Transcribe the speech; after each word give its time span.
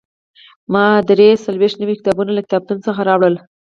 ما 0.73 0.85
درې 1.09 1.29
څلوېښت 1.43 1.77
نوي 1.81 1.95
کتابونه 1.99 2.31
له 2.33 2.41
کتابتون 2.45 2.77
څخه 2.87 3.01
راوړل. 3.09 3.35